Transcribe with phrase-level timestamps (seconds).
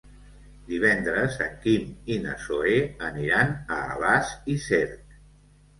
[0.69, 2.75] Divendres en Quim i na Zoè
[3.11, 5.19] aniran a Alàs i Cerc.